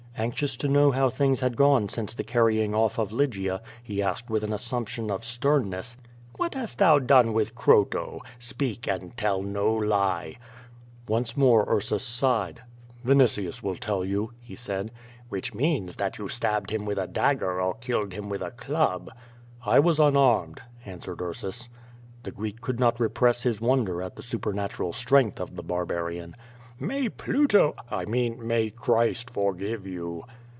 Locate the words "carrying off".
2.23-2.99